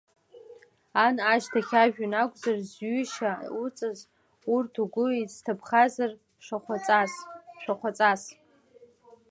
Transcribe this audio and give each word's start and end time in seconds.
Ан 1.05 1.15
ашьҭахь 1.33 1.73
ажәҩан 1.81 2.13
акәзар 2.21 2.57
зҩышьа 2.69 3.31
уҵаз, 3.63 3.99
урҭ 4.53 4.73
угәы 4.83 5.05
еицҭаԥхазар 5.15 6.11
шәахәаҵас? 7.65 8.23